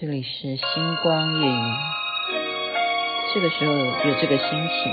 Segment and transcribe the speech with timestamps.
[0.00, 1.76] 这里是星光夜雨，
[3.34, 4.92] 这个时候有这个心情。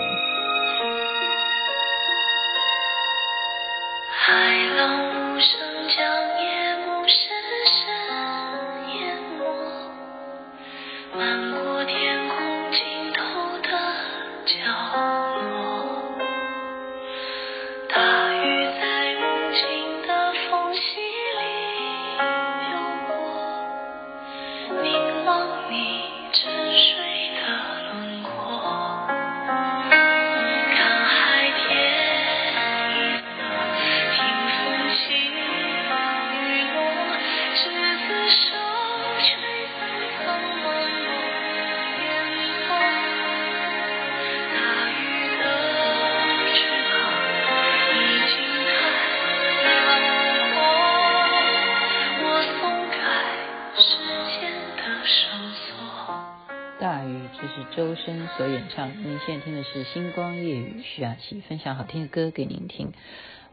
[57.75, 58.89] 周深所演唱。
[59.03, 62.93] 您现在听的是《星光夜雨》，徐雅琪分享好听的歌给您听。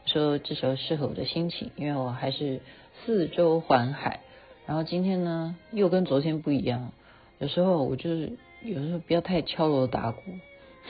[0.07, 2.61] 说这首适合我的心情，因为我还是
[3.05, 4.21] 四周环海。
[4.67, 6.93] 然后今天呢，又跟昨天不一样。
[7.39, 10.23] 有时候我就是有时候不要太敲锣打鼓，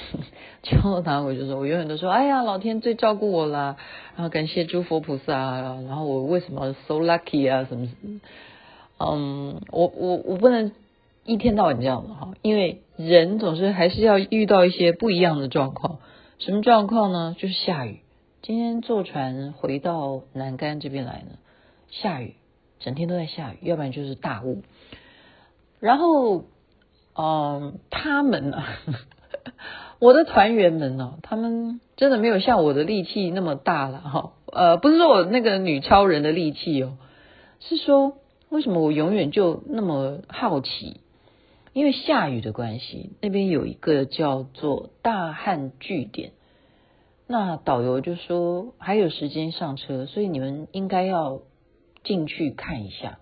[0.62, 3.76] 敲锣打鼓就是我永远都说：“哎呀，老天最照顾我啦！”
[4.14, 5.32] 然后感谢诸佛菩萨。
[5.60, 7.66] 然后我为什么 so lucky 啊？
[7.68, 8.20] 什么什么？
[8.98, 10.70] 嗯，我我我不能。
[11.26, 15.98] 一天到晚这样的哈，因为人总是还是要遇到一些不一样的状况。
[16.38, 17.34] 什么状况呢？
[17.36, 18.00] 就是下雨。
[18.42, 21.38] 今天坐船回到南竿这边来呢，
[21.90, 22.36] 下雨，
[22.78, 24.62] 整天都在下雨，要不然就是大雾。
[25.80, 26.44] 然后，
[27.16, 28.62] 嗯，他们呢，
[29.98, 34.32] 我的团员们呢，他们真的没有像我的力气那么大了哈。
[34.52, 36.98] 呃，不是说我那个女超人的力气哦，
[37.58, 41.00] 是说为什么我永远就那么好奇？
[41.76, 46.32] 因为下雨的关系，那边有一个叫做大汉据点，
[47.26, 51.42] 那导游就说还有时间上车，所以你们应该要
[52.02, 53.18] 进去看一下。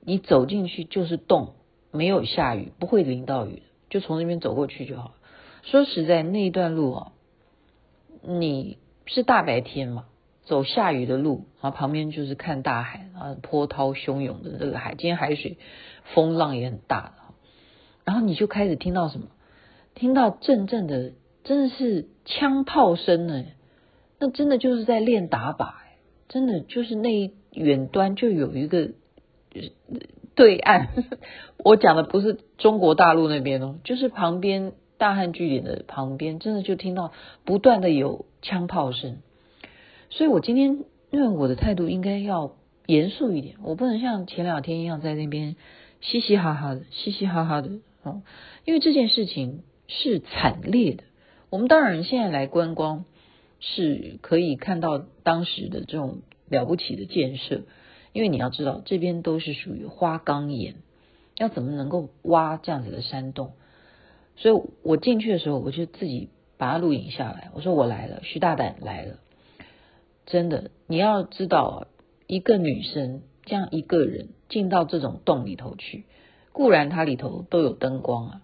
[0.00, 1.52] 你走进去就是洞，
[1.92, 5.12] 没有下雨，不会淋到雨，就从那边走过去就好。
[5.62, 7.12] 说实在，那一段路啊，
[8.22, 10.06] 你是大白天嘛，
[10.44, 15.58] 走下雨的路，然后旁边就是看大海啊，波涛汹涌的这个海，今天海水
[16.14, 17.12] 风浪也很大。
[18.06, 19.26] 然后你就开始听到什么？
[19.94, 21.12] 听到阵阵的，
[21.42, 23.44] 真的是枪炮声呢。
[24.18, 25.72] 那真的就是在练打靶，
[26.28, 28.90] 真的就是那一远端就有一个
[30.34, 30.88] 对岸。
[31.64, 37.12] 我讲的不是中国大陆那边哦，就是旁边大汉据点的旁边，真的就听到
[37.44, 39.18] 不断的有枪炮声。
[40.10, 42.52] 所以我今天因为我的态度应该要
[42.86, 45.56] 严肃一点，我不能像前两天一样在那边
[46.00, 47.80] 嘻嘻哈哈的，嘻嘻哈哈的。
[48.64, 51.04] 因为这件事情是惨烈的。
[51.50, 53.04] 我们当然现在来观光
[53.60, 57.62] 是可以看到当时的这种了不起的建设，
[58.12, 60.74] 因为你要知道这边都是属于花岗岩，
[61.36, 63.52] 要怎么能够挖这样子的山洞？
[64.36, 66.28] 所以我进去的时候，我就自己
[66.58, 67.50] 把它录影下来。
[67.54, 69.18] 我说我来了，徐大胆来了。
[70.26, 71.86] 真的，你要知道，
[72.26, 76.04] 一个女生这样一个人进到这种洞里头去。
[76.56, 78.40] 固然它里头都有灯光啊，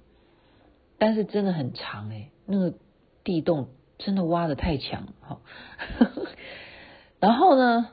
[0.99, 2.75] 但是真的很长哎，那个
[3.25, 5.39] 地洞真的挖的太强哈。
[7.21, 7.89] 然后呢，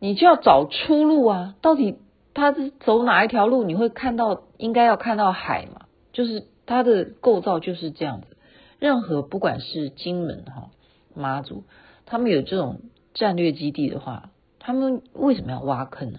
[0.00, 1.96] 你就要找出路啊，到底
[2.34, 3.64] 它是走哪一条路？
[3.64, 8.36] 你会看到应该要看到海嘛，就是它的构造就是这样子。
[8.78, 10.72] 任何不管是金门哈、
[11.14, 11.64] 妈祖，
[12.04, 12.82] 他们有这种
[13.14, 16.18] 战略基地的话，他们为什么要挖坑呢？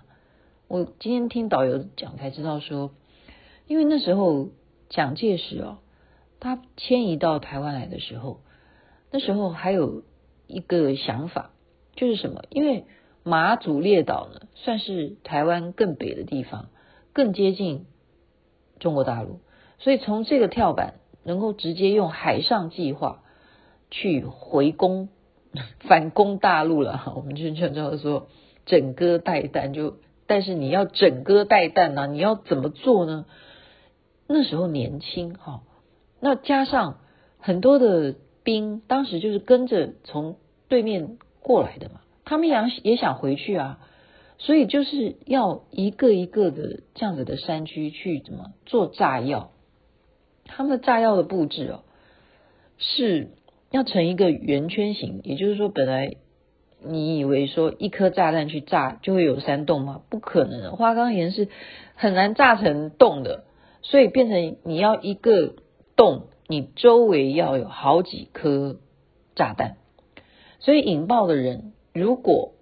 [0.67, 2.89] 我今天听导游讲才知道说。
[3.67, 4.49] 因为那时候
[4.89, 5.77] 蒋介石哦，
[6.39, 8.41] 他迁移到台湾来的时候，
[9.11, 10.03] 那时候还有
[10.47, 11.51] 一个想法，
[11.95, 12.43] 就是什么？
[12.49, 12.85] 因为
[13.23, 16.69] 马祖列岛呢，算是台湾更北的地方，
[17.13, 17.85] 更接近
[18.79, 19.39] 中国大陆，
[19.79, 23.23] 所以从这个跳板能够直接用海上计划
[23.89, 25.09] 去回攻、
[25.87, 27.11] 反攻大陆了。
[27.15, 28.27] 我们就叫叫做
[28.67, 29.97] 整戈待旦，就
[30.27, 33.25] 但是你要整戈待旦呢，你要怎么做呢？
[34.27, 35.61] 那时候年轻哈，
[36.19, 36.99] 那加上
[37.39, 40.37] 很多的兵，当时就是跟着从
[40.67, 43.79] 对面过来的嘛，他们也想也想回去啊，
[44.37, 49.51] 所以就是要一个一个的这样子的山区去怎么做炸药，
[50.45, 51.83] 他们的炸药的布置哦，
[52.77, 53.29] 是
[53.69, 56.15] 要成一个圆圈形，也就是说本来
[56.83, 60.01] 你以为说一颗炸弹去炸就会有山洞吗？
[60.09, 61.47] 不可能的，花岗岩是
[61.95, 63.43] 很难炸成洞的，
[63.87, 65.53] 所以变成你要一个
[65.95, 68.77] 洞，你周围要有好几颗
[69.35, 69.77] 炸弹。
[70.59, 72.53] 所以引爆的人，如果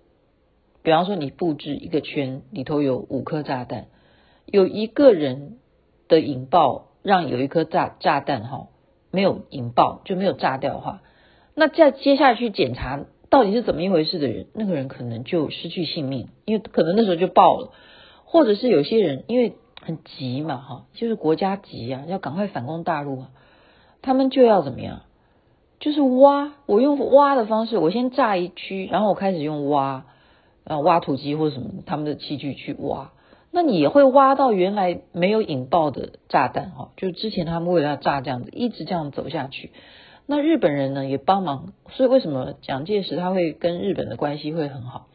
[0.84, 3.86] 比方说你布置一个圈里头有五颗炸弹，
[4.46, 5.60] 有一个人
[6.10, 8.68] 的引爆让有一颗炸炸弹哈
[9.10, 11.02] 没有引爆就没有炸掉的话。
[11.56, 17.72] 那再接下去检查到底是怎么一回事的人，那个人可能就失去性命，因为可能那时候就爆了，
[18.26, 19.54] 或者是有些人因为
[19.86, 23.26] 很急嘛，哈，就是国家急啊，要赶快反攻大陆，
[24.02, 25.02] 他们就要怎么样？
[25.80, 30.06] 就是挖，我用挖的方式，我先炸一区，然后我开始用挖，
[30.64, 33.12] 啊，挖土机或者什么他们的器具去挖，
[33.52, 39.72] 那你也会挖到原来没有引爆的炸弹，哈，就之前他们为了要炸这样子，一直这样走下去。
[40.26, 45.08] 那日本人呢也帮忙，所以为什么蒋介石他会跟日本的关系会很好？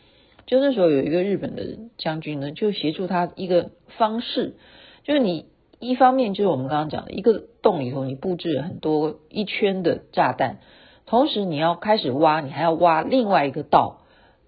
[0.48, 4.56] 就那时候有一个日本的将军呢，就协助他一个方式，
[5.04, 5.46] 就是你
[5.78, 10.58] 一方面就是我们刚刚讲的一个洞里头，你布置很多一圈的炸弹，
[11.06, 14.00] 同时你要开始挖，你还要挖另外一个道，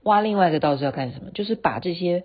[0.02, 1.30] 挖另外一个道是要干什么？
[1.32, 2.24] 就是把这些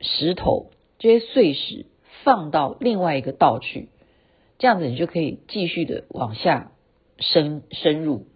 [0.00, 1.84] 石头、这些碎石
[2.24, 3.90] 放到另外一个道去，
[4.58, 6.70] 这样子你就可以继续的往下。
[7.18, 8.26] 深深入，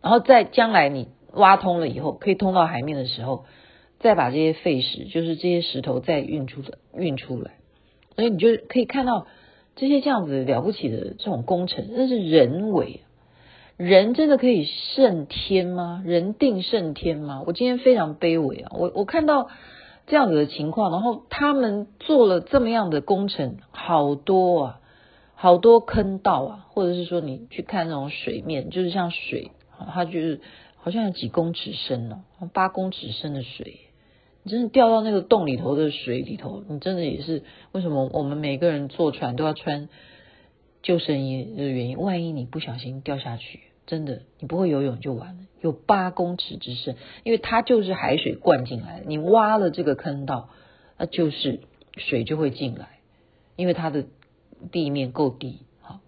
[0.00, 3.44] 然后在将来你挖通了以后，可以通到海面的时候，
[3.98, 7.52] 再把这些废石，就是这些石头再运出来，运出来，
[8.16, 9.26] 所以你就可以看到
[9.76, 13.00] 这些这样子了不起的这种工程，那是人为，
[13.76, 16.02] 人真的可以胜天吗？
[16.04, 17.42] 人定胜天吗？
[17.46, 19.48] 我今天非常卑微啊，我我看到
[20.06, 24.80] 这样子的情况，然后他们做了这么样的工程，好多啊。
[25.40, 29.52] 好多坑道啊，或者是说你去看那种水面，就是像水，
[29.94, 30.40] 它就是
[30.78, 33.78] 好像有几公尺深呢，八公尺深的水，
[34.48, 39.88] 真的掉到那个洞里头的水里头，你真的也是为什么我们每个人坐船都要穿
[40.82, 41.98] 救生衣的原因？
[41.98, 45.44] 万一你不小心掉下去，真的你不会游泳就完了。
[45.60, 50.48] 有八公尺之深，因为它就是海水灌进来，你挖了这个坑道，
[50.96, 51.60] 那就是
[51.96, 52.98] 水就会进来，
[53.56, 54.06] 因为它的。
[54.72, 56.00] 地面够低，好，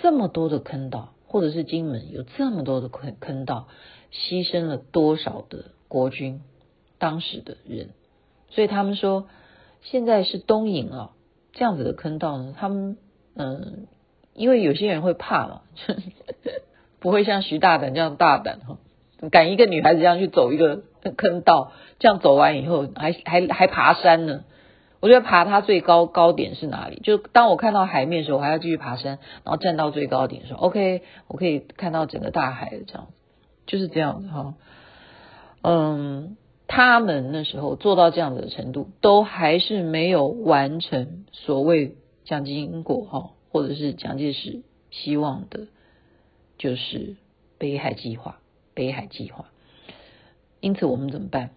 [0.00, 3.66] 这么多的坑道，或者是金门有这么多的坑坑道，
[4.12, 6.40] 牺牲了多少的国军，
[6.98, 7.90] 当时的人，
[8.50, 9.26] 所以他们说
[9.82, 11.10] 现在是东引啊，
[11.52, 12.96] 这样子的坑道呢，他们
[13.34, 13.86] 嗯，
[14.34, 15.62] 因为有些人会怕嘛，
[17.00, 18.78] 不会像徐大胆这样大胆哈，
[19.30, 20.82] 敢一个女孩子这样去走一个
[21.16, 24.44] 坑道，这样走完以后还还还爬山呢。
[25.00, 26.98] 我觉得爬它最高高点是哪里？
[27.02, 33.08] 就当我看到海面的时候，我还要继续爬山，然后站到最高点的时候，OK，我可以看到整个大海的这样，
[33.66, 34.54] 就是这样的哈。
[35.60, 45.66] 嗯，他们那时候做到这样的程度，都还是没有完成所谓蒋经国哈，或者是蒋介石希望的，
[46.58, 47.16] 就是
[47.58, 48.40] 北海计划，
[48.74, 49.46] 北海计划。
[50.60, 51.50] 因此，我们怎么办？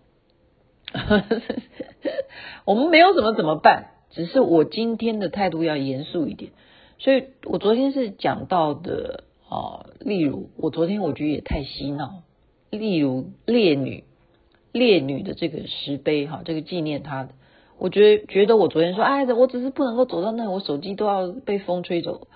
[2.65, 3.91] 我们没有什么怎么办？
[4.09, 6.51] 只是我今天的态度要严肃一点。
[6.99, 12.23] 所以我昨天是讲到的啊，例如我昨天我觉得也太嬉闹，
[12.69, 14.03] 例如烈女
[14.77, 17.29] 烈女的这个石碑哈，这个纪念她的，
[17.77, 22.27] 我觉得觉得我昨天说哎，我只是不能够走到那，我手机都要被风吹走。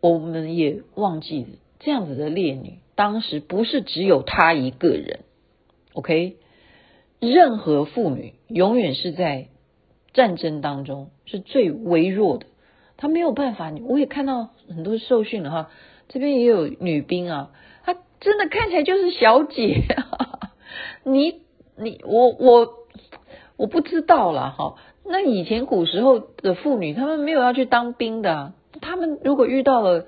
[0.00, 1.48] 我们也忘记了
[1.78, 5.20] 这样子的烈女，当时不是只有她一个人
[5.92, 6.36] ，OK。
[7.20, 9.48] 任何妇女永远是在
[10.14, 12.46] 战争当中是最微弱的，
[12.96, 13.70] 她没有办法。
[13.86, 15.70] 我也看到很多受训的哈，
[16.08, 17.50] 这边也有女兵啊，
[17.84, 19.84] 她真的看起来就是小姐。
[21.04, 21.42] 你
[21.80, 22.74] 你我我
[23.56, 24.76] 我不知道啦哈。
[25.04, 30.06] 那以前古时候的妇女，她们没有要去当兵的，她们如果遇到了。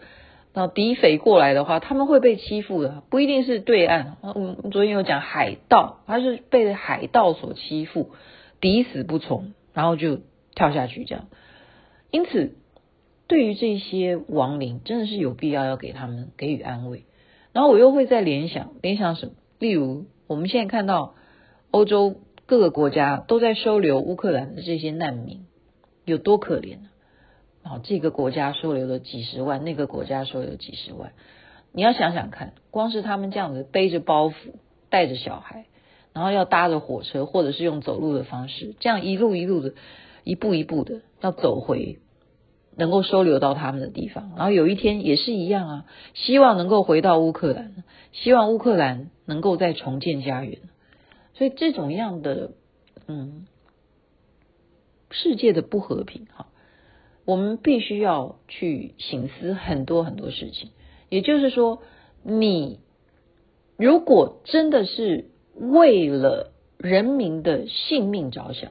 [0.55, 4.19] 那敌匪过来的话，他们会被欺负的，不一定是对岸。
[4.21, 8.11] 嗯，昨天有讲海盗，他是被海盗所欺负，
[8.61, 10.19] 抵死不从，然后就
[10.55, 11.29] 跳下去这样。
[12.11, 12.55] 因此，
[13.29, 17.07] 对于这些亡灵，真的是有必要要给他们给予安慰。
[17.55, 19.33] 然后我又会再联想，联想什么？
[19.59, 21.15] 例如，我们现在看到
[21.73, 25.47] 欧洲各个国家都在收留乌克兰的这些难民，
[26.05, 26.89] 有多可怜呢？
[27.65, 31.13] 哦，这个国家收留了几十万，那个国家收留几十万。
[31.73, 34.35] 你要想想看，光是他们这样子背着包袱，
[34.91, 35.65] 带着小孩，
[36.13, 39.73] 然后要搭着火车，或者是用走路的方式，这样一路一路的，
[40.25, 42.01] 一步一步的要走回
[42.77, 44.33] 能够收留到他们的地方。
[44.37, 50.59] 然后有一天也是一样啊，希望能够回到乌克兰，希望乌克兰能够再重建家园。
[51.43, 52.53] 所以这种样的
[53.09, 53.49] 嗯
[55.11, 56.47] 世界的不和平哈，
[57.25, 60.71] 我们必须要去省思很多很多事情。
[61.09, 61.83] 也就是说，
[62.23, 62.79] 你
[63.77, 68.71] 如果真的是为了人民的性命着想，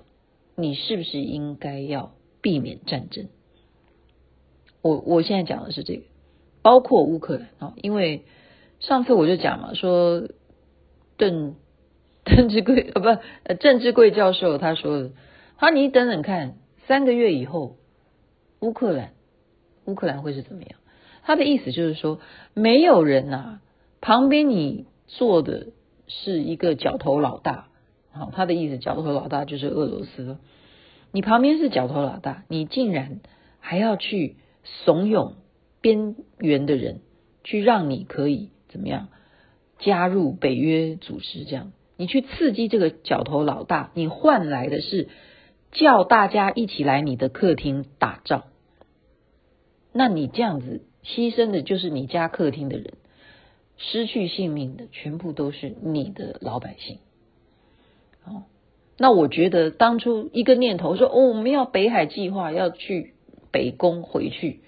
[0.55, 3.27] 你是不是应该要避免战争？
[4.81, 6.03] 我我现在讲的是这个，
[6.61, 8.23] 包括乌克兰啊，因为
[8.79, 10.29] 上次我就讲嘛，说
[11.17, 11.55] 邓
[12.35, 13.21] 郑志贵呃不
[13.59, 15.11] 郑志贵教授他说的，
[15.57, 16.55] 他说你等等看，
[16.87, 17.77] 三个月以后
[18.59, 19.11] 乌克兰
[19.85, 20.79] 乌克兰会是怎么样？
[21.23, 22.19] 他的意思就是说，
[22.53, 23.61] 没有人呐、啊，
[24.01, 25.67] 旁边你坐的
[26.07, 27.67] 是一个角头老大，
[28.11, 30.37] 好，他的意思角头老大就是俄罗斯，
[31.11, 33.19] 你旁边是角头老大，你竟然
[33.59, 34.37] 还要去。
[34.85, 35.33] 怂恿
[35.81, 37.01] 边缘的人
[37.43, 39.07] 去让你可以怎么样
[39.79, 41.45] 加入北约组织？
[41.45, 41.71] 这样
[42.01, 45.07] 你去刺激这个角头老大，你换来的是
[45.71, 48.45] 叫大家一起来你的客厅打仗。
[49.93, 52.93] 那你这样子牺牲的就是你家客厅的人，
[53.77, 56.97] 失去性命的全部都是你的老百姓。
[58.25, 58.45] 哦，
[58.97, 63.13] 那我觉得当初一个念头说哦，我们要北海计划要去。
[63.53, 64.61] 北攻回去，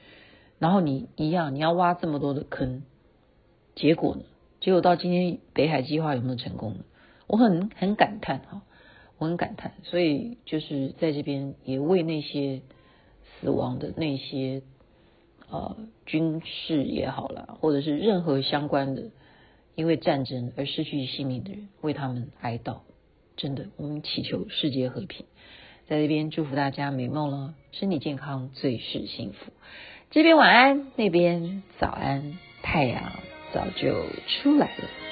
[0.59, 2.83] 然后你一样，你要挖这么多的坑，
[3.75, 4.23] 结果呢？
[4.59, 6.79] 结果到今天北海计划有没有成功呢？
[7.27, 8.61] 我很很感叹哈，
[9.17, 12.61] 我很感叹，所以就是在这边也为那些
[13.39, 14.61] 死亡的那些
[15.49, 19.11] 呃军事也好啦，或者是任何相关的
[19.75, 22.79] 因为战争而失去性命的人，为他们哀悼。
[23.35, 25.25] 真的，我们祈求世界和平。
[25.87, 29.51] 在这边祝福大家美梦了，身体健康最是幸福。
[30.11, 33.11] 这边晚安，那边早安，太阳
[33.51, 35.02] 早就出来了。